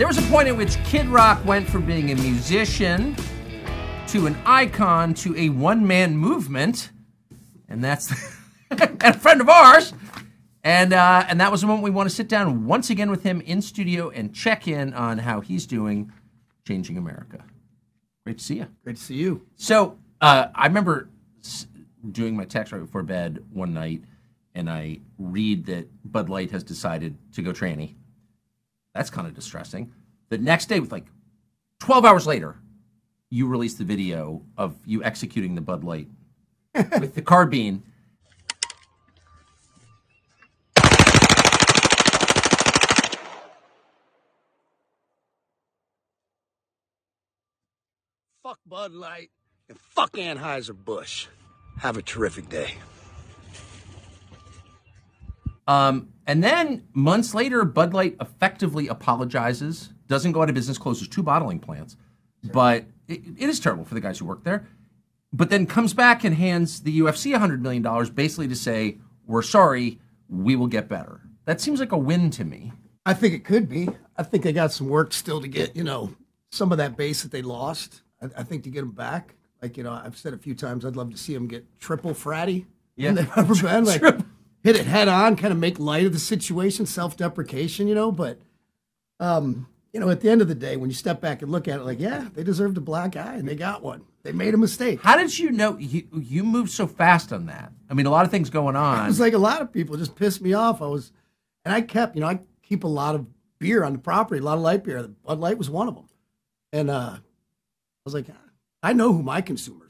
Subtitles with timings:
[0.00, 3.14] There was a point at which Kid Rock went from being a musician
[4.06, 6.88] to an icon to a one man movement,
[7.68, 8.10] and that's
[8.70, 9.92] and a friend of ours.
[10.64, 13.24] And uh, and that was the moment we want to sit down once again with
[13.24, 16.10] him in studio and check in on how he's doing,
[16.66, 17.44] changing America.
[18.24, 18.68] Great to see you.
[18.82, 19.46] Great to see you.
[19.56, 21.10] So uh, I remember
[22.10, 24.02] doing my text right before bed one night,
[24.54, 27.96] and I read that Bud Light has decided to go tranny.
[28.94, 29.92] That's kind of distressing.
[30.28, 31.06] The next day, with like
[31.80, 32.56] 12 hours later,
[33.30, 36.08] you release the video of you executing the Bud Light
[36.74, 37.82] with the carbine.
[48.42, 49.30] Fuck Bud Light
[49.68, 51.28] and fuck Anheuser-Busch.
[51.78, 52.74] Have a terrific day.
[55.70, 61.06] Um, and then months later, Bud Light effectively apologizes, doesn't go out of business, closes
[61.06, 61.96] two bottling plants.
[62.42, 64.66] But it, it is terrible for the guys who work there.
[65.32, 67.82] But then comes back and hands the UFC $100 million
[68.14, 71.20] basically to say, we're sorry, we will get better.
[71.44, 72.72] That seems like a win to me.
[73.06, 73.88] I think it could be.
[74.16, 76.12] I think they got some work still to get, you know,
[76.50, 78.02] some of that base that they lost.
[78.20, 79.36] I, I think to get them back.
[79.62, 82.10] Like, you know, I've said a few times, I'd love to see them get triple
[82.10, 82.66] fratty.
[82.96, 83.10] Yeah.
[83.10, 83.86] in the rubber band.
[83.86, 84.26] Like, Triple.
[84.62, 88.10] Hit it head on, kind of make light of the situation, self deprecation, you know.
[88.12, 88.38] But,
[89.18, 91.66] um, you know, at the end of the day, when you step back and look
[91.68, 94.02] at it, like, yeah, they deserved a black eye and they got one.
[94.22, 95.00] They made a mistake.
[95.02, 97.72] How did you know you, you moved so fast on that?
[97.88, 99.06] I mean, a lot of things going It on.
[99.06, 100.82] was like a lot of people just pissed me off.
[100.82, 101.10] I was,
[101.64, 103.26] and I kept, you know, I keep a lot of
[103.58, 105.08] beer on the property, a lot of light beer.
[105.24, 106.08] Bud Light was one of them,
[106.72, 107.20] and uh, I
[108.04, 108.26] was like,
[108.82, 109.89] I know who my consumers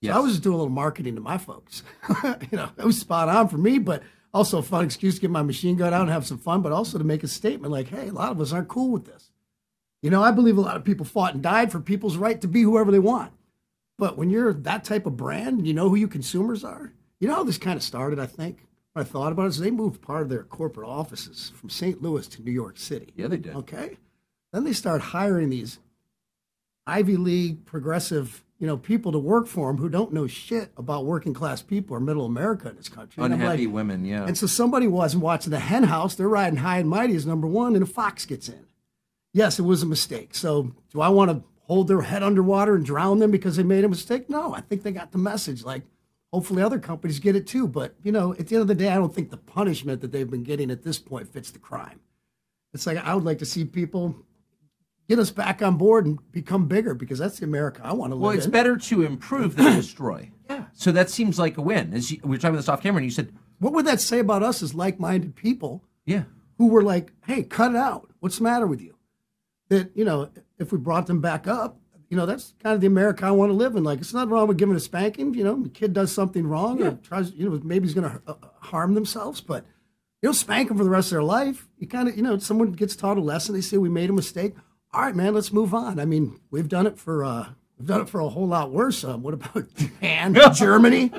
[0.00, 0.14] Yes.
[0.14, 1.82] So I was just doing a little marketing to my folks.
[2.24, 5.30] you know, it was spot on for me, but also a fun excuse to get
[5.30, 7.88] my machine gun out and have some fun, but also to make a statement like,
[7.88, 9.30] hey, a lot of us aren't cool with this.
[10.02, 12.48] You know, I believe a lot of people fought and died for people's right to
[12.48, 13.32] be whoever they want.
[13.98, 17.26] But when you're that type of brand and you know who your consumers are, you
[17.26, 18.64] know how this kind of started, I think.
[18.92, 22.00] When I thought about it, is they moved part of their corporate offices from St.
[22.00, 23.12] Louis to New York City.
[23.16, 23.56] yeah, they did.
[23.56, 23.98] Okay.
[24.52, 25.78] Then they start hiring these
[26.88, 31.04] Ivy League progressive, you know, people to work for them who don't know shit about
[31.04, 33.22] working class people or middle America in this country.
[33.22, 34.24] Unhappy like- women, yeah.
[34.26, 36.14] and so somebody wasn't watching the hen house.
[36.14, 38.64] They're riding high and mighty as number one, and a fox gets in.
[39.32, 40.34] Yes, it was a mistake.
[40.34, 43.84] So do I want to hold their head underwater and drown them because they made
[43.84, 44.30] a mistake?
[44.30, 45.62] No, I think they got the message.
[45.62, 45.82] Like,
[46.32, 47.68] hopefully other companies get it too.
[47.68, 50.10] But, you know, at the end of the day, I don't think the punishment that
[50.10, 52.00] they've been getting at this point fits the crime.
[52.72, 54.16] It's like I would like to see people
[55.08, 58.14] get us back on board and become bigger because that's the America I want to
[58.14, 58.26] live in.
[58.26, 58.52] Well, it's in.
[58.52, 60.30] better to improve than destroy.
[60.50, 60.64] Yeah.
[60.72, 61.94] So that seems like a win.
[61.94, 64.00] As you, we were talking about this off camera, and you said, What would that
[64.00, 66.24] say about us as like-minded people "Yeah,
[66.56, 68.10] who were like, "Hey, cut it out.
[68.20, 68.96] What's the matter with you?"
[69.68, 72.86] That you know, if we brought them back up, you know, that's kind of the
[72.86, 73.84] America I want to live in.
[73.84, 75.34] Like, it's not wrong with giving a spanking.
[75.34, 78.22] You know, the kid does something wrong or tries, you know, maybe he's going to
[78.26, 79.66] uh, harm themselves, but
[80.22, 81.68] you don't spank them for the rest of their life.
[81.78, 83.54] You kind of, you know, someone gets taught a lesson.
[83.54, 84.54] They say we made a mistake.
[84.92, 86.00] All right, man, let's move on.
[86.00, 87.24] I mean, we've done it for.
[87.24, 89.04] uh We've done it for a whole lot worse.
[89.04, 91.12] Um, what about Japan, Germany?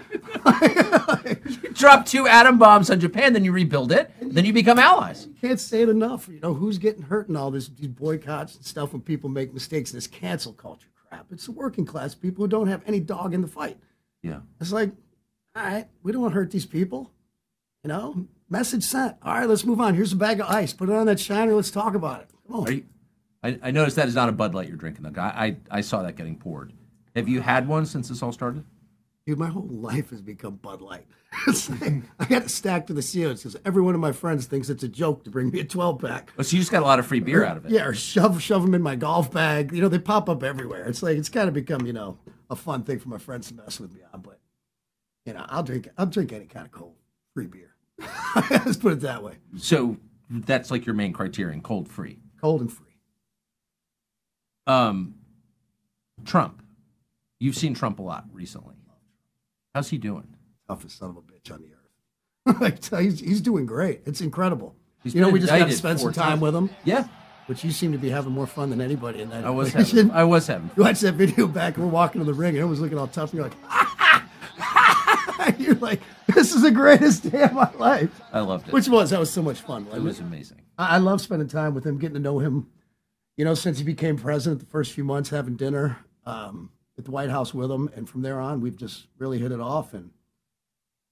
[0.62, 5.26] you drop two atom bombs on Japan, then you rebuild it, then you become allies."
[5.26, 6.28] You can't say it enough.
[6.28, 9.54] You know, who's getting hurt in all this these boycotts and stuff when people make
[9.54, 11.28] mistakes, this cancel culture crap.
[11.32, 13.78] It's the working class people who don't have any dog in the fight.
[14.22, 14.40] Yeah.
[14.60, 14.92] It's like,
[15.56, 17.12] all right, we don't want to hurt these people.
[17.86, 19.16] You know, message sent.
[19.24, 19.96] All right, let's move on.
[19.96, 20.74] Here's a bag of ice.
[20.74, 21.54] Put it on that shiner.
[21.54, 22.30] Let's talk about it.
[22.48, 22.84] Come on.
[23.44, 25.04] I, I noticed that is not a Bud Light you're drinking.
[25.10, 25.22] Though.
[25.22, 26.74] I, I I saw that getting poured.
[27.16, 28.64] Have you had one since this all started?
[29.26, 31.06] Dude, my whole life has become Bud Light.
[31.48, 34.48] It's like, I got it stacked to the ceiling because every one of my friends
[34.48, 36.34] thinks it's a joke to bring me a 12 pack.
[36.40, 37.72] Oh, so you just got a lot of free beer out of it.
[37.72, 39.72] Yeah, or shove shove them in my golf bag.
[39.72, 40.86] You know, they pop up everywhere.
[40.86, 42.18] It's like it's kind of become you know
[42.50, 44.22] a fun thing for my friends to mess with me on.
[44.22, 44.40] But
[45.26, 46.96] you know, I'll drink I'll drink any kind of cold
[47.36, 47.76] free beer.
[48.50, 49.98] Let's put it that way, So
[50.30, 52.20] that's like your main criterion: cold free.
[52.42, 52.89] cold and free.
[54.70, 55.16] Um,
[56.26, 56.62] Trump.
[57.40, 58.76] You've seen Trump a lot recently.
[59.74, 60.28] How's he doing?
[60.68, 62.62] Toughest son of a bitch on the earth.
[62.62, 64.02] I tell you, he's, he's doing great.
[64.06, 64.76] It's incredible.
[65.04, 66.42] He's you know, we just got to spend some time times.
[66.42, 67.08] with him, Yeah,
[67.48, 69.46] which you seem to be having more fun than anybody in that.
[69.46, 69.98] I was equation.
[69.98, 70.12] having.
[70.12, 70.70] I was having.
[70.76, 73.34] You watch that video back, we're walking to the ring, and everyone's looking all tough,
[73.34, 78.22] and you're like, you're like, this is the greatest day of my life.
[78.34, 78.74] I loved it.
[78.74, 79.88] Which was that was so much fun.
[79.94, 80.24] it was it?
[80.24, 80.62] amazing.
[80.78, 82.68] I I love spending time with him, getting to know him.
[83.40, 87.12] You know, since he became president, the first few months having dinner um, at the
[87.12, 89.94] White House with him, and from there on, we've just really hit it off.
[89.94, 90.12] And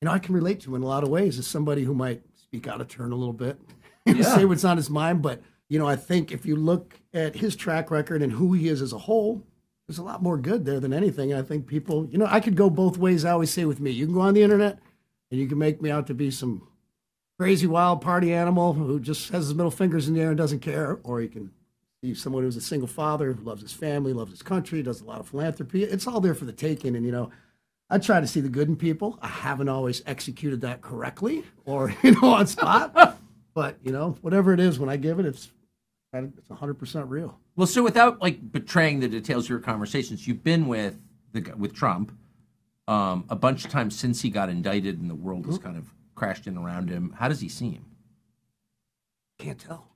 [0.02, 1.94] you know, I can relate to him in a lot of ways as somebody who
[1.94, 3.58] might speak out of turn a little bit,
[4.06, 4.24] Yeah.
[4.36, 7.56] say what's on his mind, but you know, I think if you look at his
[7.56, 9.42] track record and who he is as a whole,
[9.88, 11.34] there's a lot more good there than anything.
[11.34, 13.24] I think people, you know, I could go both ways.
[13.24, 14.80] I always say with me, you can go on the internet
[15.32, 16.68] and you can make me out to be some
[17.40, 20.60] crazy wild party animal who just has his middle fingers in the air and doesn't
[20.60, 21.52] care, or you can
[22.02, 25.06] be someone who's a single father who loves his family, loves his country, does a
[25.06, 25.84] lot of philanthropy.
[25.84, 26.96] It's all there for the taking.
[26.96, 27.32] And, you know,
[27.90, 29.18] I try to see the good in people.
[29.22, 33.18] I haven't always executed that correctly or, you know, on spot.
[33.54, 35.52] but, you know, whatever it is, when I give it, it's
[36.14, 37.40] it's 100% real.
[37.56, 41.00] Well, so without like betraying the details of your conversations, you've been with
[41.34, 42.12] the with Trump
[42.88, 45.94] um, a bunch of times since he got indicted and the world has kind of
[46.16, 47.14] crashed in around him.
[47.18, 47.86] How does he seem?
[49.38, 49.88] Can't tell.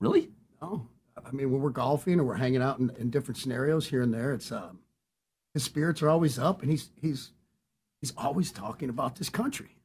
[0.00, 0.30] Really?
[0.60, 0.88] No.
[1.26, 4.12] I mean, when we're golfing or we're hanging out in, in different scenarios here and
[4.12, 4.80] there, it's um,
[5.54, 7.32] his spirits are always up, and he's he's
[8.00, 9.76] he's always talking about this country.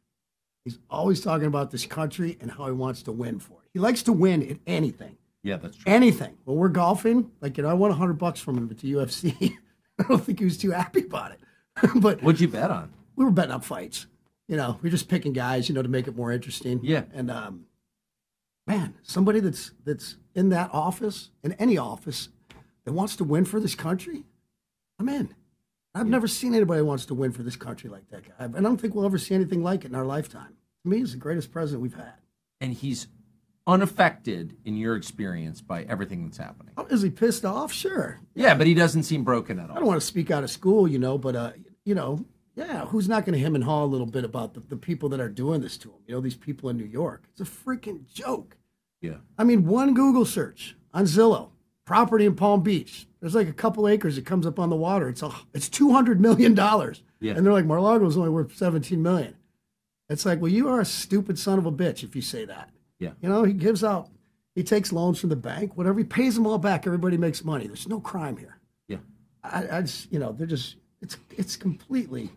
[0.65, 3.69] He's always talking about this country and how he wants to win for it.
[3.74, 5.18] He likes to win at anything.
[5.44, 5.91] Yeah, that's true.
[5.91, 6.38] Anything.
[6.45, 9.57] Well, we're golfing, like you know, I won hundred bucks from him at the UFC.
[10.00, 11.39] I don't think he was too happy about it.
[11.95, 12.91] but what'd you bet on?
[13.15, 14.07] We were betting on fights.
[14.47, 16.79] You know, we're just picking guys, you know, to make it more interesting.
[16.83, 17.03] Yeah.
[17.13, 17.65] And um,
[18.68, 22.30] man, somebody that's that's in that office, in any office,
[22.86, 24.24] that wants to win for this country,
[25.00, 25.33] I'm in.
[25.95, 26.12] I've yeah.
[26.12, 28.45] never seen anybody who wants to win for this country like that guy.
[28.45, 30.56] And I don't think we'll ever see anything like it in our lifetime.
[30.83, 32.13] To me, he's the greatest president we've had.
[32.60, 33.07] And he's
[33.68, 36.74] unaffected in your experience by everything that's happening.
[36.77, 37.71] Oh, is he pissed off?
[37.71, 38.19] Sure.
[38.33, 39.75] Yeah, but he doesn't seem broken at all.
[39.75, 41.51] I don't want to speak out of school, you know, but uh,
[41.86, 44.59] you know, yeah, who's not going to him and haw a little bit about the,
[44.61, 45.97] the people that are doing this to him?
[46.07, 47.23] You know, these people in New York.
[47.31, 48.57] It's a freaking joke.
[49.01, 49.17] Yeah.
[49.38, 51.50] I mean, one Google search on Zillow,
[51.85, 53.07] property in Palm Beach.
[53.19, 55.09] There's like a couple acres that comes up on the water.
[55.09, 57.03] It's a, it's two hundred million dollars.
[57.19, 57.33] Yeah.
[57.33, 59.35] And they're like, Mar-a-Lago is only worth seventeen million.
[60.09, 62.69] It's like, well, you are a stupid son of a bitch if you say that.
[63.00, 63.11] Yeah.
[63.21, 64.09] You know, he gives out,
[64.53, 65.97] he takes loans from the bank, whatever.
[66.00, 66.85] He pays them all back.
[66.85, 67.65] Everybody makes money.
[67.65, 68.59] There's no crime here.
[68.88, 68.97] Yeah.
[69.44, 72.29] I, I just, you know, they're just, it's, it's completely,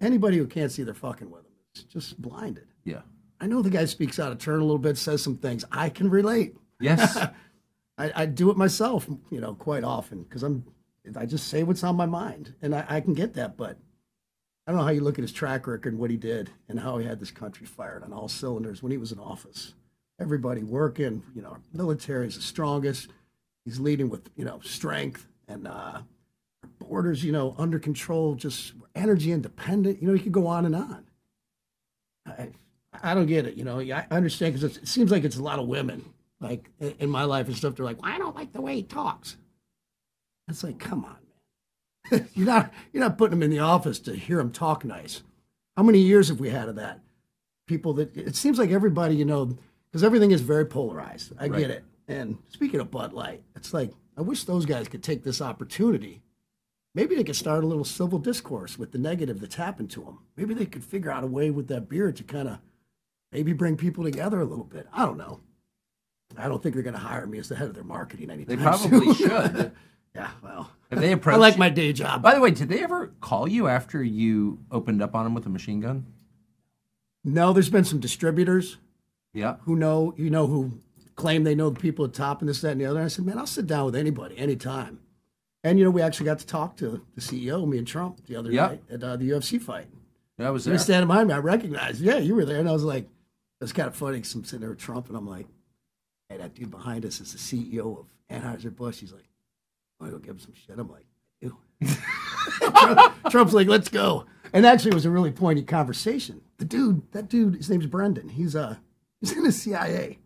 [0.00, 2.66] anybody who can't see they're fucking with him is just blinded.
[2.84, 3.02] Yeah.
[3.40, 5.64] I know the guy speaks out of turn a little bit, says some things.
[5.70, 6.56] I can relate.
[6.80, 7.16] Yes.
[7.98, 10.64] I, I, do it myself, you know, quite often because I'm,
[11.16, 13.56] I just say what's on my mind, and I, I, can get that.
[13.56, 13.78] But
[14.66, 16.80] I don't know how you look at his track record and what he did, and
[16.80, 19.74] how he had this country fired on all cylinders when he was in office.
[20.20, 23.10] Everybody working, you know, military is the strongest.
[23.64, 26.00] He's leading with, you know, strength and uh,
[26.88, 30.00] borders, you know, under control, just energy independent.
[30.00, 31.04] You know, you could go on and on.
[32.26, 32.48] I,
[33.02, 33.54] I don't get it.
[33.54, 36.04] You know, I understand because it seems like it's a lot of women,
[36.40, 37.76] like in my life and stuff.
[37.76, 39.36] They're like, well, I don't like the way he talks.
[40.48, 41.16] It's like, come on,
[42.10, 42.28] man.
[42.34, 45.22] you're not you're not putting him in the office to hear him talk nice.
[45.76, 47.00] How many years have we had of that?
[47.66, 49.56] People that it seems like everybody, you know,
[49.90, 51.32] because everything is very polarized.
[51.38, 51.60] I right.
[51.60, 51.84] get it.
[52.08, 56.22] And speaking of Bud Light, it's like I wish those guys could take this opportunity.
[56.96, 60.18] Maybe they could start a little civil discourse with the negative that's happened to them.
[60.34, 62.58] Maybe they could figure out a way with that beer to kind of
[63.30, 64.86] maybe bring people together a little bit.
[64.94, 65.40] I don't know.
[66.38, 68.56] I don't think they're going to hire me as the head of their marketing anytime
[68.56, 69.14] They probably soon.
[69.14, 69.72] should.
[70.14, 72.22] yeah, well, Have they approached I like my day job.
[72.22, 75.44] By the way, did they ever call you after you opened up on them with
[75.44, 76.06] a machine gun?
[77.24, 78.78] no, there's been some distributors
[79.34, 79.56] Yeah.
[79.64, 80.80] who know, you know, who
[81.14, 83.00] claim they know the people at top and this, that, and the other.
[83.00, 85.00] And I said, man, I'll sit down with anybody, anytime.
[85.66, 88.36] And, you know, we actually got to talk to the CEO, me and Trump, the
[88.36, 88.66] other Yeah.
[88.68, 89.86] night at uh, the UFC fight.
[90.38, 90.74] That was He there.
[90.74, 91.34] was standing behind me.
[91.34, 92.60] I recognized, yeah, you were there.
[92.60, 93.08] And I was like,
[93.60, 95.46] it's kind of funny because I'm sitting there with Trump and I'm like,
[96.28, 99.00] hey, that dude behind us is the CEO of Anheuser-Busch.
[99.00, 99.24] He's like,
[99.98, 100.78] want to go give him some shit?
[100.78, 101.06] I'm like.
[102.60, 104.24] Trump- Trump's like, let's go.
[104.52, 106.40] And actually, it was a really pointy conversation.
[106.58, 108.28] The dude, that dude, his name's Brendan.
[108.30, 108.76] He's uh,
[109.20, 110.18] he's in the CIA.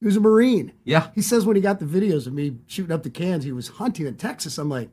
[0.00, 0.72] He was a Marine.
[0.84, 1.08] Yeah.
[1.14, 3.68] He says when he got the videos of me shooting up the cans, he was
[3.68, 4.58] hunting in Texas.
[4.58, 4.90] I'm like,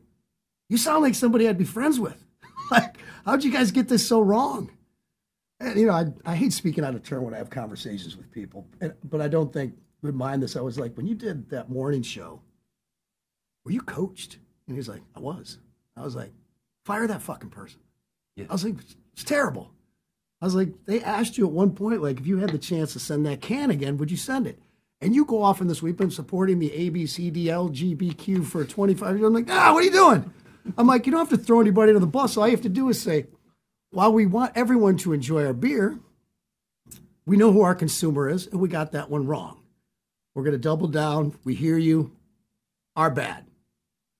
[0.68, 2.26] you sound like somebody I'd be friends with.
[2.72, 4.72] like, how'd you guys get this so wrong?
[5.60, 8.32] And, you know, I, I hate speaking out of turn when I have conversations with
[8.32, 10.56] people, and, but I don't think would mind this.
[10.56, 12.42] I was like, when you did that morning show,
[13.64, 14.38] were you coached?
[14.68, 15.60] And he's like, I was.
[15.96, 16.32] I was like,
[16.84, 17.80] fire that fucking person.
[18.36, 18.46] Yeah.
[18.50, 18.76] I was like,
[19.14, 19.72] it's terrible.
[20.42, 22.94] I was like, they asked you at one point, like, if you had the chance
[22.94, 24.60] to send that can again, would you send it?
[25.02, 29.28] And you go off in this we've been supporting the ABCDLGBQ for 25 years.
[29.28, 30.34] I'm like, ah, what are you doing?
[30.78, 32.38] I'm like, you don't have to throw anybody under the bus.
[32.38, 33.28] All you have to do is say,
[33.92, 36.00] while we want everyone to enjoy our beer,
[37.26, 39.60] we know who our consumer is, and we got that one wrong.
[40.34, 41.38] We're going to double down.
[41.44, 42.12] We hear you.
[42.96, 43.46] Our bad.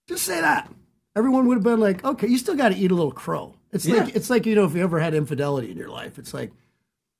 [0.08, 0.70] Just say that.
[1.16, 3.56] Everyone would have been like, okay, you still got to eat a little crow.
[3.72, 4.04] It's Yeah.
[4.04, 6.52] like it's like you know if you ever had infidelity in your life, it's like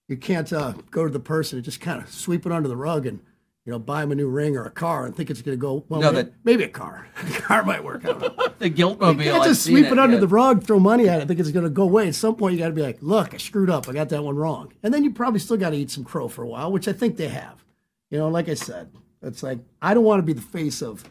[0.08, 2.76] you can't uh, go to the person and just kind of sweep it under the
[2.78, 3.20] rug and
[3.66, 5.62] you know, buy him a new ring or a car and think it's going to
[5.62, 5.84] go.
[5.90, 7.08] Well, No, may- that- maybe a car.
[7.18, 8.56] a car might work out.
[8.60, 9.22] The guilt mobile.
[9.22, 10.22] You can't I've just seen sweep it, under yeah.
[10.22, 12.08] the rug, throw money at it, think it's going to go away.
[12.08, 13.90] At some point, you got to be like, look, I screwed up.
[13.90, 14.72] I got that one wrong.
[14.82, 16.94] And then you probably still got to eat some crow for a while, which I
[16.94, 17.66] think they have.
[18.12, 18.92] You know, like I said,
[19.22, 21.04] it's like, I don't want to be the face of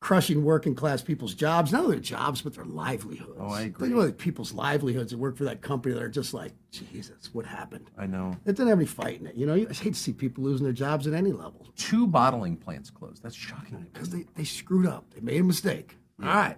[0.00, 3.38] crushing working class people's jobs, not only their jobs, but their livelihoods.
[3.38, 3.88] Oh, I agree.
[3.88, 7.44] Think about people's livelihoods that work for that company that are just like, Jesus, what
[7.44, 7.90] happened?
[7.98, 8.30] I know.
[8.46, 9.34] It didn't have any fight in it.
[9.34, 12.56] You know, I hate to see people losing their jobs at any level Two bottling
[12.56, 13.22] plants closed.
[13.22, 13.86] That's shocking.
[13.92, 15.12] because they, they screwed up.
[15.14, 15.96] They made a mistake.
[16.22, 16.56] All right.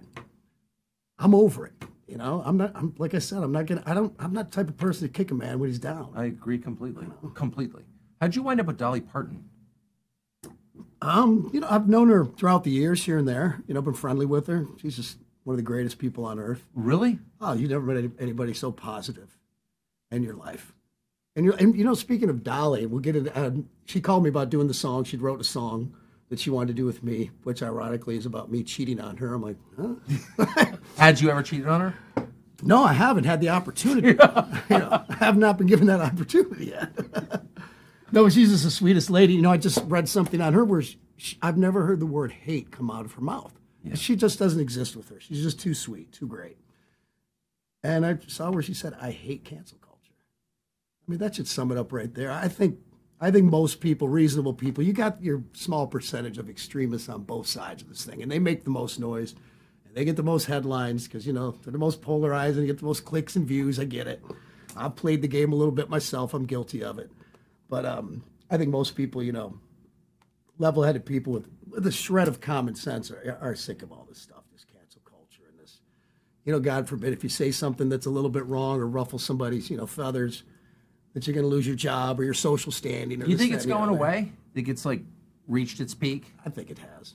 [1.19, 1.75] I'm over it.
[2.07, 4.51] You know, I'm not, I'm like I said, I'm not gonna, I don't, I'm not
[4.51, 6.13] the type of person to kick a man when he's down.
[6.15, 7.07] I agree completely.
[7.35, 7.85] Completely.
[8.21, 9.45] How'd you wind up with Dolly Parton?
[11.03, 13.61] Um, you know, I've known her throughout the years here and there.
[13.67, 14.67] You know, been friendly with her.
[14.81, 16.65] She's just one of the greatest people on earth.
[16.75, 17.19] Really?
[17.41, 19.37] Oh, you never met anybody so positive
[20.13, 20.73] in your life.
[21.35, 23.37] And you, and you know, speaking of Dolly, we'll get it.
[23.37, 25.03] Um, she called me about doing the song.
[25.05, 25.95] She wrote a song
[26.29, 29.35] that she wanted to do with me, which ironically is about me cheating on her.
[29.35, 30.67] I'm like, huh?
[30.97, 31.95] Had you ever cheated on her?
[32.63, 34.09] No, I haven't had the opportunity.
[34.71, 36.91] you know, I have not been given that opportunity yet.
[38.13, 39.35] no, she's just the sweetest lady.
[39.35, 42.07] You know, I just read something on her where she, she- I've never heard the
[42.07, 43.53] word hate come out of her mouth.
[43.95, 45.19] She just doesn't exist with her.
[45.19, 46.57] She's just too sweet, too great.
[47.83, 50.13] And I saw where she said, "I hate cancel culture."
[51.07, 52.31] I mean, that should sum it up right there.
[52.31, 52.79] I think,
[53.21, 57.49] I think most people, reasonable people, you got your small percentage of extremists on both
[57.49, 59.35] sides of this thing, and they make the most noise.
[59.85, 62.79] And they get the most headlines because you know they're the most polarized and get
[62.79, 63.81] the most clicks and views.
[63.81, 64.23] I get it.
[64.77, 66.35] I've played the game a little bit myself.
[66.35, 67.11] I'm guilty of it,
[67.73, 69.59] but um, I think most people, you know,
[70.59, 74.19] level-headed people with, with a shred of common sense are, are sick of all this
[74.19, 75.81] stuff, this cancel culture and this.
[76.45, 79.19] You know, God forbid if you say something that's a little bit wrong or ruffle
[79.19, 80.43] somebody's, you know, feathers,
[81.15, 83.23] that you're going to lose your job or your social standing.
[83.23, 84.33] Or You think it's going away?
[84.55, 85.01] Think it's like
[85.49, 86.27] reached its peak?
[86.45, 87.15] I think it has.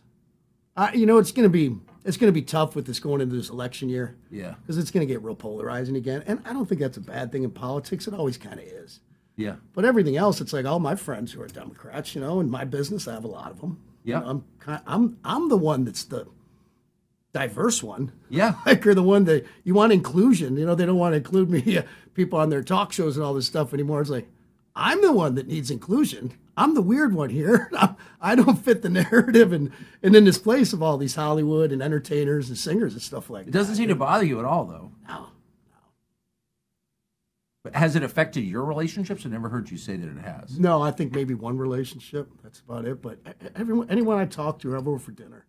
[0.75, 3.21] I, you know, it's going to be it's going to be tough with this going
[3.21, 4.15] into this election year.
[4.31, 4.55] Yeah.
[4.61, 7.31] because it's going to get real polarizing again, and I don't think that's a bad
[7.31, 8.07] thing in politics.
[8.07, 9.01] It always kind of is.
[9.37, 9.55] Yeah.
[9.73, 12.65] But everything else, it's like all my friends who are Democrats, you know, in my
[12.65, 13.79] business, I have a lot of them.
[14.03, 14.19] You Yeah.
[14.21, 16.27] know, I'm kind I'm I'm the one that's the
[17.33, 18.11] diverse one.
[18.29, 18.55] Yeah.
[18.65, 20.57] Like you're the one that you want inclusion.
[20.57, 23.25] You know, they don't want to include me, uh, people on their talk shows and
[23.25, 24.01] all this stuff anymore.
[24.01, 24.27] It's like
[24.75, 26.33] I'm the one that needs inclusion.
[26.55, 27.69] I'm the weird one here.
[28.21, 31.81] I'm, don't fit the narrative and and in this place of all these Hollywood and
[31.83, 33.57] entertainers and singers and stuff like It that.
[33.59, 34.91] doesn't seem to bother you at all, though.
[35.07, 35.27] No.
[37.67, 39.25] But has it affected your relationships?
[39.25, 40.57] I never heard you say that it has.
[40.57, 42.29] No, I think maybe one relationship.
[42.41, 43.01] That's about it.
[43.01, 43.19] But
[43.57, 45.45] everyone, anyone I talk to, have over for dinner,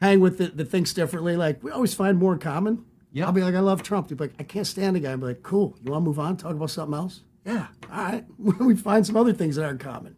[0.00, 1.36] hang with it that thinks differently.
[1.36, 2.84] Like we always find more in common.
[3.12, 3.26] Yeah.
[3.26, 4.08] I'll be like, I love Trump.
[4.08, 5.12] They'll be like, I can't stand the guy.
[5.12, 5.76] I'm like, cool.
[5.84, 6.36] You want to move on?
[6.36, 7.22] Talk about something else?
[7.46, 7.68] Yeah.
[7.92, 8.24] All right.
[8.38, 10.16] we find some other things that are in common.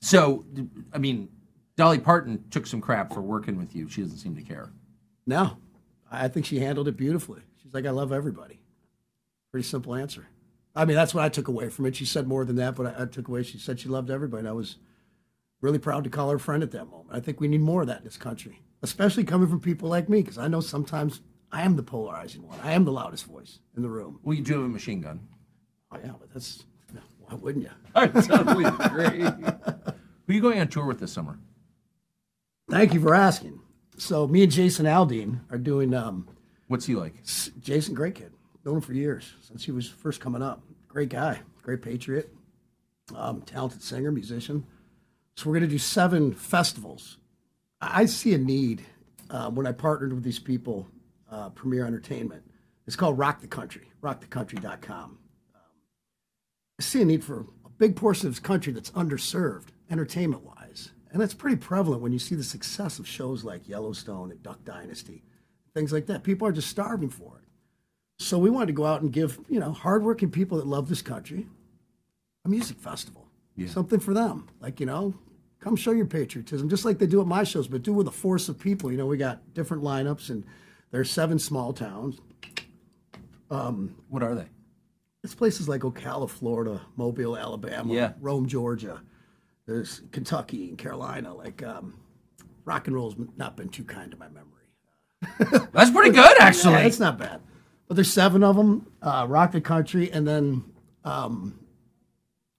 [0.00, 0.44] So,
[0.92, 1.28] I mean,
[1.76, 3.88] Dolly Parton took some crap for working with you.
[3.88, 4.70] She doesn't seem to care.
[5.26, 5.56] No,
[6.10, 7.40] I think she handled it beautifully.
[7.60, 8.61] She's like, I love everybody.
[9.52, 10.26] Pretty simple answer.
[10.74, 11.94] I mean, that's what I took away from it.
[11.94, 13.42] She said more than that, but I, I took away.
[13.42, 14.40] She said she loved everybody.
[14.40, 14.78] And I was
[15.60, 17.10] really proud to call her a friend at that moment.
[17.12, 20.08] I think we need more of that in this country, especially coming from people like
[20.08, 21.20] me, because I know sometimes
[21.52, 22.58] I am the polarizing one.
[22.62, 24.18] I am the loudest voice in the room.
[24.22, 25.28] Well, you do have a machine gun.
[25.92, 26.64] Oh, yeah, but that's,
[27.18, 27.70] why wouldn't you?
[27.94, 29.20] I totally agree.
[29.20, 31.38] Who are you going on tour with this summer?
[32.70, 33.60] Thank you for asking.
[33.98, 36.26] So, me and Jason Aldean are doing um,
[36.68, 37.22] What's he like?
[37.60, 38.32] Jason, great kid.
[38.64, 40.62] Known him for years since he was first coming up.
[40.88, 42.32] Great guy, great patriot,
[43.14, 44.66] um, talented singer, musician.
[45.36, 47.18] So we're going to do seven festivals.
[47.80, 48.84] I see a need
[49.30, 50.86] uh, when I partnered with these people,
[51.30, 52.44] uh, Premier Entertainment.
[52.86, 55.04] It's called Rock the Country, rockthecountry.com.
[55.04, 55.18] Um,
[56.78, 60.90] I see a need for a big portion of this country that's underserved, entertainment wise.
[61.10, 64.64] And that's pretty prevalent when you see the success of shows like Yellowstone and Duck
[64.64, 65.24] Dynasty,
[65.74, 66.22] things like that.
[66.22, 67.41] People are just starving for it.
[68.24, 71.02] So we wanted to go out and give, you know, hardworking people that love this
[71.02, 71.46] country
[72.44, 73.26] a music festival.
[73.56, 73.68] Yeah.
[73.68, 74.48] Something for them.
[74.60, 75.14] Like, you know,
[75.60, 78.12] come show your patriotism, just like they do at my shows, but do with a
[78.12, 78.90] force of people.
[78.90, 80.44] You know, we got different lineups and
[80.90, 82.18] there's seven small towns.
[83.48, 84.46] What are they?
[85.22, 88.12] It's places like Ocala, Florida, Mobile, Alabama, Yeah.
[88.20, 89.00] Rome, Georgia.
[89.66, 91.32] There's Kentucky and Carolina.
[91.34, 91.94] Like um,
[92.64, 95.68] rock and roll's not been too kind to my memory.
[95.72, 96.72] That's pretty good, actually.
[96.74, 97.40] Yeah, it's not bad.
[97.92, 98.90] But there's seven of them.
[99.02, 100.64] Uh, rock the country, and then
[101.04, 101.60] um,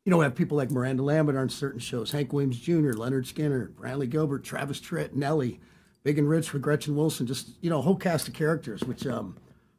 [0.05, 3.25] you know we have people like Miranda Lambert on certain shows, Hank Williams Jr., Lynyrd
[3.25, 5.59] Skynyrd, Brantley Gilbert, Travis Tritt, Nelly,
[6.03, 7.25] Big and Rich with Gretchen Wilson.
[7.25, 9.35] Just you know a whole cast of characters, which um,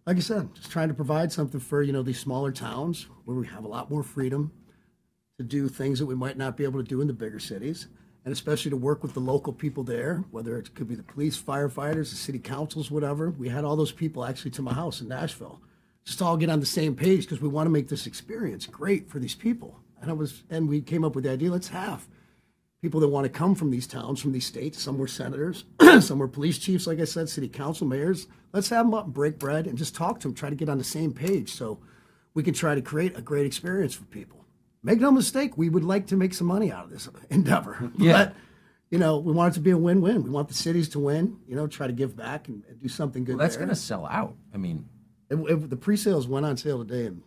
[0.07, 3.37] like I said, just trying to provide something for you know these smaller towns where
[3.37, 4.51] we have a lot more freedom
[5.39, 7.87] to do things that we might not be able to do in the bigger cities,
[8.25, 11.41] and especially to work with the local people there, whether it could be the police,
[11.41, 13.31] firefighters, the city councils, whatever.
[13.31, 15.61] We had all those people actually to my house in Nashville,
[16.05, 19.11] just all get on the same page because we want to make this experience great
[19.11, 19.81] for these people.
[20.01, 22.07] And I was, and we came up with the idea: let's have
[22.81, 24.81] people that want to come from these towns, from these states.
[24.81, 25.65] Some were senators,
[26.01, 28.27] some were police chiefs, like I said, city council mayors.
[28.53, 30.69] Let's have them up and break bread and just talk to them, try to get
[30.69, 31.79] on the same page so
[32.35, 34.44] we can try to create a great experience for people.
[34.85, 37.91] Make no mistake, we would like to make some money out of this endeavor.
[37.99, 38.13] Yeah.
[38.27, 38.35] But,
[38.91, 40.23] you know, we want it to be a win win.
[40.23, 42.89] We want the cities to win, you know, try to give back and, and do
[42.89, 44.37] something good Well, that's going to sell out.
[44.53, 44.89] I mean,
[45.31, 47.23] It- it- the pre sales went on sale today and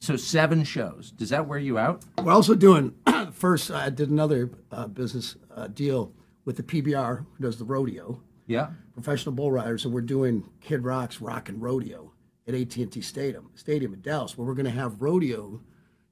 [0.00, 1.10] so seven shows.
[1.10, 2.04] Does that wear you out?
[2.22, 2.94] We're also doing
[3.32, 3.70] first.
[3.70, 6.12] I did another uh, business uh, deal
[6.44, 8.68] with the PBR, who does the rodeo, Yeah.
[8.92, 12.12] professional bull riders, and we're doing Kid Rock's Rock and Rodeo
[12.46, 15.62] at AT&T Stadium, Stadium in Dallas, where we're going to have rodeo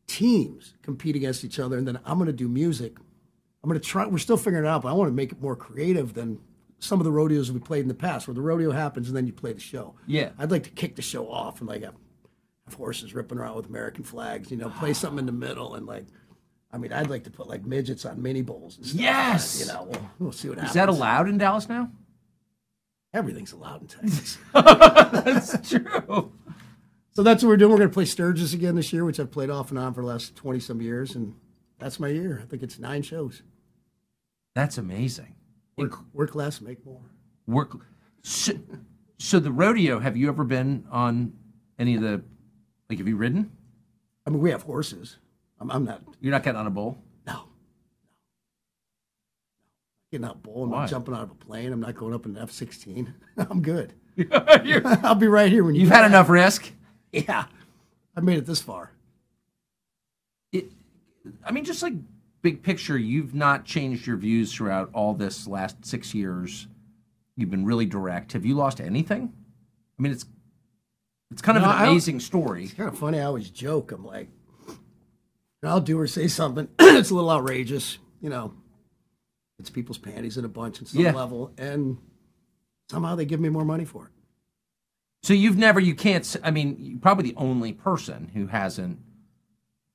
[0.06, 2.96] teams compete against each other, and then I'm going to do music.
[3.62, 4.06] I'm going to try.
[4.06, 6.40] We're still figuring it out, but I want to make it more creative than
[6.78, 9.26] some of the rodeos we played in the past, where the rodeo happens and then
[9.26, 9.94] you play the show.
[10.06, 10.30] Yeah.
[10.38, 11.94] I'd like to kick the show off and like have,
[12.66, 14.50] have horses ripping around with American flags.
[14.50, 14.94] You know, play ah.
[14.94, 16.06] something in the middle and like.
[16.70, 19.00] I mean, I'd like to put like midgets on mini bowls and stuff.
[19.00, 19.60] Yes!
[19.60, 20.70] You know, we'll, we'll see what happens.
[20.70, 21.88] Is that allowed in Dallas now?
[23.12, 24.38] Everything's allowed in Texas.
[24.52, 26.32] That's true.
[27.14, 27.70] So that's what we're doing.
[27.72, 30.00] We're going to play Sturgis again this year, which I've played off and on for
[30.00, 31.14] the last 20 some years.
[31.14, 31.34] And
[31.78, 32.40] that's my year.
[32.42, 33.42] I think it's nine shows.
[34.54, 35.34] That's amazing.
[35.76, 37.00] Work, work less, make more.
[37.46, 37.86] Work.
[38.22, 38.52] So,
[39.18, 39.98] so the rodeo.
[39.98, 41.32] Have you ever been on
[41.78, 42.22] any of the?
[42.88, 43.50] Like, have you ridden?
[44.26, 45.18] I mean, we have horses.
[45.60, 46.98] I'm, I'm not, You're not getting on a bull.
[47.26, 47.32] no.
[47.32, 47.44] no.
[50.12, 50.64] Getting out bull.
[50.64, 50.80] I'm Why?
[50.80, 51.72] not jumping out of a plane.
[51.72, 53.12] I'm not going up in an F 16.
[53.36, 53.94] I'm good.
[54.32, 56.70] I'll be right here when you You've had enough risk.
[57.14, 57.46] Yeah.
[58.16, 58.90] I made it this far.
[60.52, 60.66] It,
[61.44, 61.94] I mean, just like
[62.42, 66.66] big picture, you've not changed your views throughout all this last six years.
[67.36, 68.32] You've been really direct.
[68.32, 69.32] Have you lost anything?
[69.98, 70.26] I mean, it's
[71.30, 72.64] it's kind of No, an amazing story.
[72.64, 73.18] It's kind of funny.
[73.18, 73.90] I always joke.
[73.90, 74.28] I'm like,
[75.64, 76.68] I'll do or say something.
[76.78, 78.52] it's a little outrageous, you know.
[79.58, 81.12] It's people's panties in a bunch at some Yeah.
[81.12, 81.96] level, and
[82.90, 84.10] somehow they give me more money for it.
[85.24, 86.36] So you've never, you can't.
[86.44, 88.98] I mean, you're probably the only person who hasn't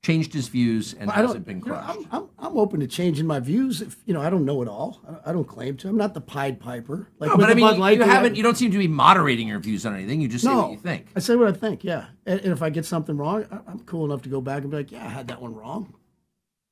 [0.02, 1.98] changed his views and I hasn't been you know, crushed.
[1.98, 3.80] I'm, I'm, I'm open to changing my views.
[3.80, 5.00] If you know, I don't know it all.
[5.24, 5.88] I, don't claim to.
[5.88, 7.06] I'm not the Pied Piper.
[7.20, 8.34] Like no, but I mean, Light you haven't.
[8.34, 10.20] You don't seem to be moderating your views on anything.
[10.20, 11.06] You just say no, what you think.
[11.14, 11.84] I say what I think.
[11.84, 14.62] Yeah, and, and if I get something wrong, I, I'm cool enough to go back
[14.62, 15.94] and be like, yeah, I had that one wrong.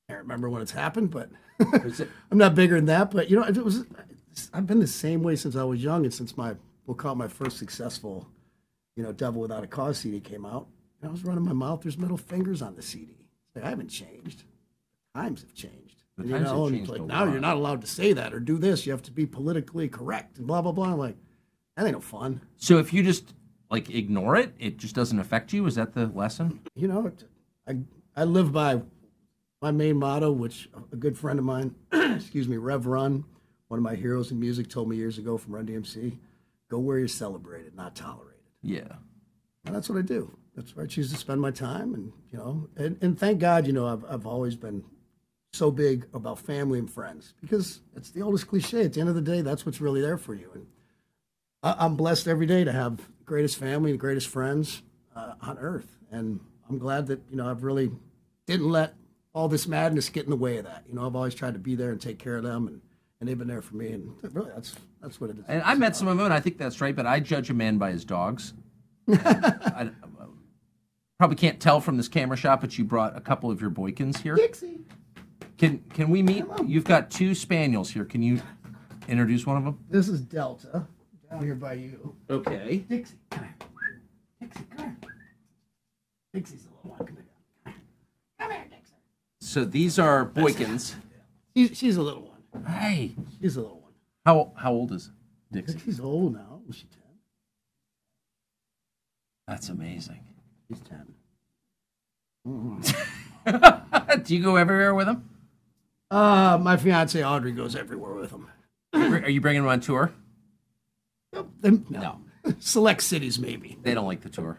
[0.09, 3.13] I Can't remember when it's happened, but I'm not bigger than that.
[3.13, 3.85] But you know, it was.
[4.53, 7.17] I've been the same way since I was young, and since my we'll call it
[7.19, 8.27] my first successful,
[8.99, 10.67] you know, "Devil Without a Cause" CD came out.
[11.01, 11.83] And I was running my mouth.
[11.83, 13.15] There's middle fingers on the CD.
[13.55, 14.43] Like, I haven't changed.
[15.15, 16.03] Times have changed.
[16.17, 17.31] The And, times know, have and changed like now lot.
[17.31, 18.85] you're not allowed to say that or do this.
[18.85, 20.93] You have to be politically correct and blah blah blah.
[20.93, 21.17] I'm like,
[21.77, 22.41] that ain't no fun.
[22.57, 23.35] So if you just
[23.71, 25.65] like ignore it, it just doesn't affect you.
[25.67, 26.59] Is that the lesson?
[26.75, 27.13] you know,
[27.69, 27.77] I
[28.17, 28.83] I live by
[29.63, 33.25] my main motto, which a good friend of mine, excuse me, Rev Run,
[33.69, 36.17] one of my heroes in music, told me years ago from Run DMC,
[36.69, 38.28] go where you're celebrated, not tolerated.
[38.63, 38.97] Yeah.
[39.65, 40.37] And that's what I do.
[40.59, 43.65] That's where I choose to spend my time, and you know, and, and thank God,
[43.65, 44.85] you know, I've I've always been
[45.53, 48.85] so big about family and friends because it's the oldest cliche.
[48.85, 50.51] At the end of the day, that's what's really there for you.
[50.53, 50.67] And
[51.63, 54.83] I, I'm blessed every day to have the greatest family and greatest friends
[55.15, 57.93] uh, on earth, and I'm glad that you know I've really
[58.47, 58.95] didn't let
[59.35, 60.83] all this madness get in the way of that.
[60.89, 62.81] You know, I've always tried to be there and take care of them, and
[63.21, 65.45] and they've been there for me, and really, that's that's what it is.
[65.49, 66.95] And I met some of them, and I think that's right.
[66.95, 68.55] But I judge a man by his dogs.
[69.09, 69.91] I,
[71.19, 74.19] probably can't tell from this camera shot, but you brought a couple of your Boykins
[74.19, 74.37] here.
[74.37, 74.81] Dixie.
[75.57, 76.45] Can can we meet?
[76.65, 78.05] You've got two spaniels here.
[78.05, 78.41] Can you
[79.09, 79.79] introduce one of them?
[79.91, 80.87] This is Delta
[81.29, 82.15] down here by you.
[82.31, 82.85] Okay.
[82.89, 83.55] Dixie, come here.
[84.41, 84.97] Dixie, come here.
[86.33, 87.07] Dixie's a little one.
[87.07, 87.75] Come here.
[88.39, 88.95] Come here, Dixie.
[89.41, 90.95] So these are Boykins.
[91.57, 92.28] She's, she's a little one.
[92.67, 93.93] Hey, She's a little one.
[94.25, 95.11] how how old is
[95.53, 95.79] Dixie?
[95.85, 96.61] She's old now.
[96.67, 96.99] Was she 10?
[99.47, 100.21] That's amazing.
[100.69, 101.15] She's 10.
[104.25, 105.29] Do you go everywhere with them?
[106.11, 108.49] Uh, my fiance Audrey goes everywhere with him.
[108.95, 110.13] Are you bringing them on tour?
[111.61, 112.21] Them- no.
[112.59, 113.77] Select cities, maybe.
[113.83, 114.59] They don't like the tour.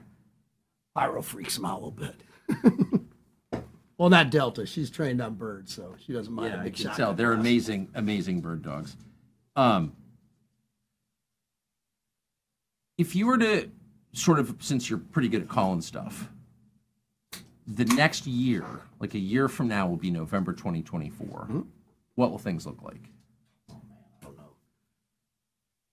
[0.95, 2.15] Pyro freaks them out a little bit.
[3.99, 4.65] well, not Delta.
[4.65, 6.95] She's trained on birds, so she doesn't mind a Yeah, I big can shot.
[6.97, 7.13] tell.
[7.13, 8.95] They're amazing, amazing bird dogs.
[9.57, 9.91] Um,
[12.97, 13.69] if you were to
[14.13, 16.29] sort of, since you're pretty good at calling stuff,
[17.67, 18.63] the next year,
[19.01, 21.63] like a year from now, will be November 2024.
[22.15, 23.11] What will things look like?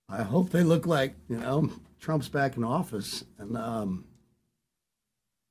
[0.09, 4.05] I hope they look like you know Trump's back in office, and um,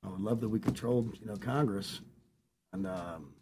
[0.02, 2.00] I would love that we controlled you know Congress,
[2.76, 3.32] and um,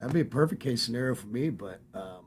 [0.00, 1.50] that'd be a perfect case scenario for me.
[1.50, 2.24] But um,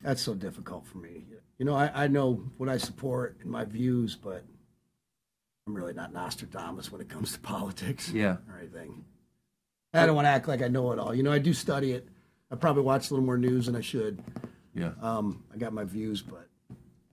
[0.00, 1.24] that's so difficult for me.
[1.58, 4.44] You know, I, I know what I support and my views, but
[5.66, 8.36] I'm really not Nostradamus when it comes to politics Yeah.
[8.50, 9.04] or anything.
[9.94, 11.14] I don't want to act like I know it all.
[11.14, 12.06] You know, I do study it.
[12.50, 14.22] I probably watch a little more news than I should.
[14.74, 14.92] Yeah.
[15.00, 16.46] Um, I got my views, but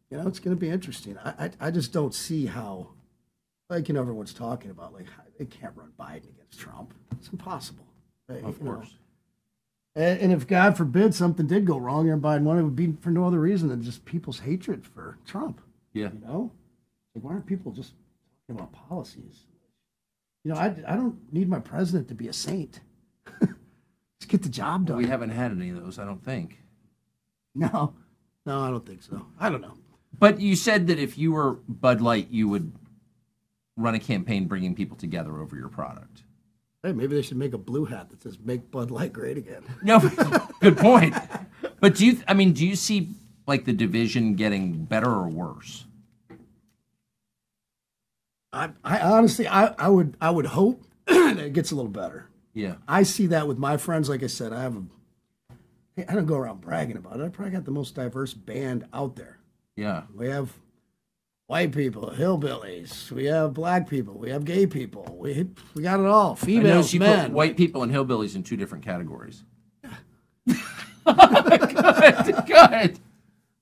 [0.09, 1.17] you know, it's going to be interesting.
[1.17, 2.89] I, I I just don't see how,
[3.69, 5.08] like you know, everyone's talking about like
[5.39, 6.93] they can't run Biden against Trump.
[7.17, 7.86] It's impossible.
[8.28, 8.73] They- Of you know.
[8.75, 8.95] course.
[9.97, 12.93] And, and if God forbid something did go wrong and Biden won, it would be
[13.01, 15.62] for no other reason than just people's hatred for Trump.
[15.93, 16.10] Yeah.
[16.13, 16.51] You know,
[17.13, 17.93] like why aren't people just
[18.47, 19.45] talking about policies?
[20.43, 22.82] You know, I I don't need my president to be a saint.
[23.41, 24.97] just get the job done.
[24.97, 26.60] We haven't had any of those, I don't think.
[27.56, 27.93] No,
[28.45, 29.25] no, I don't think so.
[29.39, 29.73] I don't know.
[30.19, 32.73] But you said that if you were Bud Light, you would
[33.77, 36.23] run a campaign bringing people together over your product.
[36.83, 39.63] Hey, maybe they should make a blue hat that says "Make Bud Light Great Again."
[39.81, 39.99] No,
[40.61, 41.15] good point.
[41.79, 42.19] But do you?
[42.27, 43.09] I mean, do you see
[43.47, 45.85] like the division getting better or worse?
[48.53, 52.29] I, I honestly, I, I would, I would hope that it gets a little better.
[52.53, 52.75] Yeah.
[52.88, 54.07] I see that with my friends.
[54.07, 54.83] Like I said, I have a.
[56.09, 57.23] I don't go around bragging about it.
[57.23, 59.39] I probably got the most diverse band out there.
[59.75, 60.03] Yeah.
[60.13, 60.53] We have
[61.47, 63.12] white people, hillbillies.
[63.12, 64.17] We have black people.
[64.17, 65.15] We have gay people.
[65.19, 66.36] We we got it all.
[66.36, 67.25] Females, men.
[67.25, 69.43] put white people and hillbillies in two different categories.
[71.05, 72.45] good.
[72.47, 72.99] Good.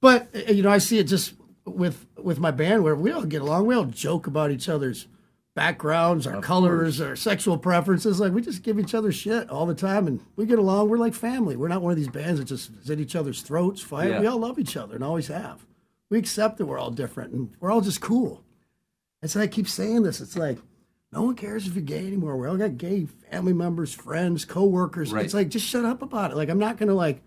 [0.01, 1.33] But you know, I see it just
[1.65, 3.67] with with my band where we all get along.
[3.67, 5.07] We all joke about each other's
[5.55, 8.19] backgrounds, our colors, our sexual preferences.
[8.19, 10.89] Like we just give each other shit all the time, and we get along.
[10.89, 11.55] We're like family.
[11.55, 14.09] We're not one of these bands that just is at each other's throats, fight.
[14.09, 14.19] Yeah.
[14.19, 15.65] We all love each other and always have.
[16.13, 18.43] We accept that we're all different and we're all just cool.
[19.23, 20.21] And so I keep saying this.
[20.21, 20.59] It's like
[21.11, 22.37] no one cares if you're gay anymore.
[22.37, 25.11] We all got gay family members, friends, coworkers.
[25.11, 25.25] Right.
[25.25, 26.37] It's like just shut up about it.
[26.37, 27.23] Like I'm not gonna like,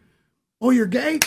[0.61, 1.19] oh, you're gay.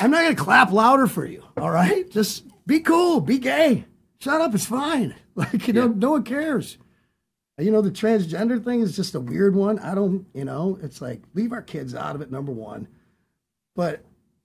[0.00, 1.44] I'm not gonna clap louder for you.
[1.58, 3.84] All right, just be cool, be gay.
[4.20, 5.14] Shut up, it's fine.
[5.36, 6.78] Like you know, no one cares.
[7.58, 9.78] You know, the transgender thing is just a weird one.
[9.80, 12.30] I don't, you know, it's like leave our kids out of it.
[12.30, 12.88] Number one,
[13.76, 14.04] but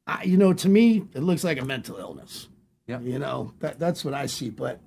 [0.10, 2.49] I, you know, to me, it looks like a mental illness.
[2.90, 3.00] Yeah.
[3.00, 4.50] You know, that that's what I see.
[4.50, 4.82] But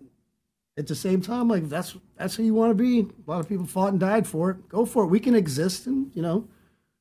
[0.76, 3.00] at the same time, like that's that's who you want to be.
[3.26, 4.68] A lot of people fought and died for it.
[4.68, 5.08] Go for it.
[5.08, 6.48] We can exist in, you know,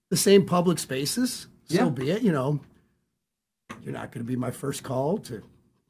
[0.10, 1.48] the same public spaces.
[1.66, 1.90] So Yeah.
[1.90, 2.22] be it.
[2.22, 2.60] You know,
[3.84, 5.42] you're not going to be my first call to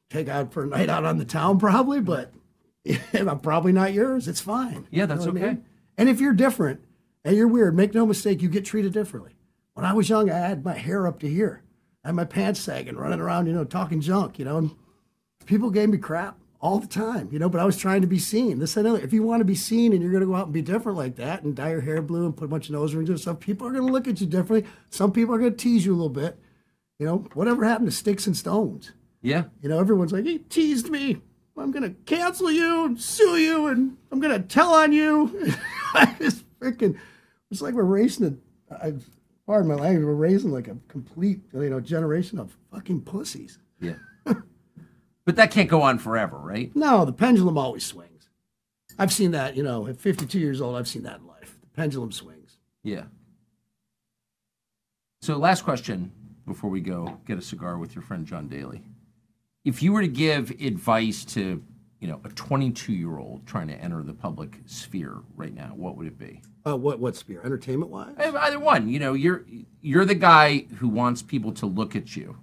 [0.09, 2.31] take out for a night out on the town, probably, but
[3.13, 4.27] I'm probably not yours.
[4.27, 4.87] It's fine.
[4.91, 5.53] Yeah, You that's know what I okay.
[5.55, 5.65] mean?
[5.97, 6.81] And if you're different
[7.25, 9.35] and you're weird, make no mistake, you get treated differently.
[9.73, 11.63] When I was young, I had my hair up to here.
[12.03, 14.57] I had my pants sagging, running around, you know, talking junk, you know.
[14.57, 14.71] And
[15.45, 18.19] people gave me crap all the time, you know, but I was trying to be
[18.19, 18.59] seen.
[18.59, 18.99] This and other.
[18.99, 20.97] If you want to be seen and you're going to go out and be different
[20.97, 23.19] like that and dye your hair blue and put a bunch of nose rings and
[23.19, 24.69] stuff, people are going to look at you differently.
[24.89, 26.39] Some people are going to tease you a little bit.
[26.99, 28.91] You know, whatever happened to sticks and stones?
[29.23, 29.45] Yeah.
[29.61, 31.21] You know, everyone's like, he teased me.
[31.57, 35.53] I'm going to cancel you and sue you and I'm going to tell on you.
[35.93, 36.97] I just freaking,
[37.49, 38.93] it's like we're raising a, I,
[39.45, 43.59] pardon my language, we're raising like a complete, you know, generation of fucking pussies.
[43.79, 43.95] Yeah.
[45.25, 46.75] but that can't go on forever, right?
[46.75, 48.29] No, the pendulum always swings.
[48.97, 51.57] I've seen that, you know, at 52 years old, I've seen that in life.
[51.61, 52.57] The pendulum swings.
[52.83, 53.03] Yeah.
[55.21, 56.11] So, last question
[56.45, 58.81] before we go get a cigar with your friend John Daly.
[59.63, 61.63] If you were to give advice to,
[61.99, 65.95] you know, a 22 year old trying to enter the public sphere right now, what
[65.97, 66.41] would it be?
[66.65, 67.41] Uh, what, what spear?
[67.43, 68.15] Entertainment wise?
[68.17, 68.89] Either one.
[68.89, 69.45] You know, you're
[69.81, 72.37] you're the guy who wants people to look at you.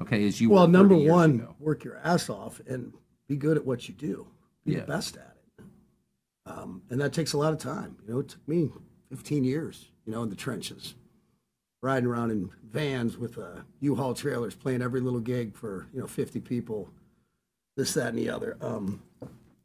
[0.00, 1.54] Okay, as you Well, number one, ago.
[1.60, 2.92] work your ass off and
[3.28, 4.26] be good at what you do.
[4.64, 4.80] Be Yeah.
[4.80, 5.64] the best at it.
[6.46, 7.96] Um, and that takes a lot of time.
[8.06, 8.70] You know, it took me
[9.10, 10.94] 15 years, you know, in the trenches,
[11.80, 16.06] riding around in vans with uh, U-Haul trailers, playing every little gig for, you know,
[16.06, 16.90] 50 people,
[17.76, 18.56] this, that, and the other.
[18.60, 19.02] Um,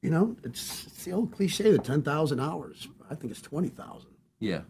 [0.01, 2.87] you know, it's, it's the old cliche, the 10,000 hours.
[3.09, 4.61] I think it's 20,000 Yeah.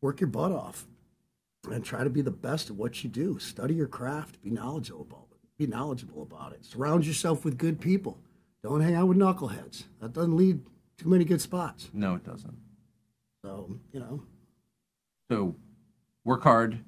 [0.00, 0.86] work your butt off
[1.70, 3.38] and try to be the best at what you do.
[3.38, 4.42] Study your craft.
[4.42, 5.38] Be knowledgeable about it.
[5.58, 6.64] Be knowledgeable about it.
[6.64, 8.18] Surround yourself with good people.
[8.62, 9.84] Don't hang out with knuckleheads.
[10.00, 10.60] That doesn't lead
[10.98, 11.90] to many good spots.
[11.92, 12.56] No, it doesn't.
[13.44, 14.22] So, you know,
[15.30, 15.54] So,
[16.24, 16.78] work hard.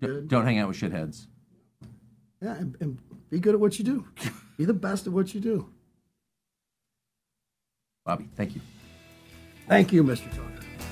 [0.00, 1.26] D- don't hang out with shitheads.
[2.42, 2.98] yeah, and, and
[3.30, 4.06] be good at what you do.
[4.58, 5.68] be the best at what you do.
[8.04, 8.60] Bobby, thank you.
[9.68, 10.28] Thank you, Mr.
[10.30, 10.50] Tucker.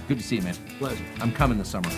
[0.08, 0.54] Good to see you, man.
[0.78, 1.04] Pleasure.
[1.20, 1.90] I'm coming this summer.